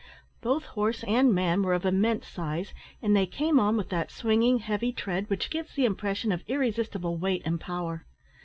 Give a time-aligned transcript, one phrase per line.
[0.41, 4.57] Both horse and man were of immense size, and they came on with that swinging,
[4.57, 8.07] heavy tread, which gives the impression of irresistible weight and power.